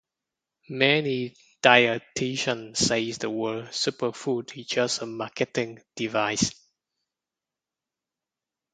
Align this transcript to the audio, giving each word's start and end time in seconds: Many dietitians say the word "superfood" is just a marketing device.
Many 0.69 1.35
dietitians 1.61 2.77
say 2.77 3.11
the 3.11 3.29
word 3.29 3.65
"superfood" 3.65 4.57
is 4.57 4.65
just 4.65 5.03
a 5.03 5.05
marketing 5.05 5.77
device. 5.95 6.55